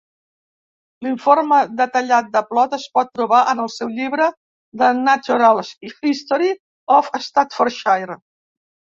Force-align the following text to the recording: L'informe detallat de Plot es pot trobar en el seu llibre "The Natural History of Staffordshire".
L'informe 1.07 1.57
detallat 1.81 2.29
de 2.37 2.41
Plot 2.53 2.71
es 2.77 2.85
pot 2.97 3.11
trobar 3.17 3.41
en 3.51 3.61
el 3.63 3.69
seu 3.73 3.91
llibre 3.97 4.29
"The 4.83 4.87
Natural 5.01 5.61
History 5.91 6.49
of 6.97 7.11
Staffordshire". 7.27 8.17